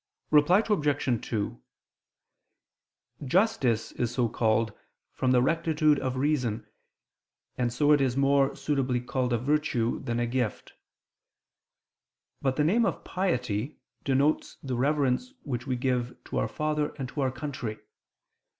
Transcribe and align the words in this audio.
Reply 0.31 0.63
Obj. 0.67 1.27
2: 1.29 1.61
Justice 3.23 3.91
is 3.91 4.09
so 4.11 4.29
called 4.29 4.73
from 5.13 5.29
the 5.29 5.43
rectitude 5.43 5.99
of 5.99 6.13
the 6.13 6.19
reason, 6.21 6.65
and 7.55 7.71
so 7.71 7.91
it 7.91 8.01
is 8.01 8.17
more 8.17 8.55
suitably 8.55 8.99
called 8.99 9.31
a 9.31 9.37
virtue 9.37 9.99
than 9.99 10.19
a 10.19 10.25
gift. 10.25 10.73
But 12.41 12.55
the 12.55 12.63
name 12.63 12.83
of 12.87 13.03
piety 13.03 13.77
denotes 14.03 14.57
the 14.63 14.75
reverence 14.75 15.35
which 15.43 15.67
we 15.67 15.75
give 15.75 16.17
to 16.23 16.39
our 16.39 16.47
father 16.47 16.95
and 16.97 17.07
to 17.09 17.21
our 17.21 17.31
country. 17.31 17.77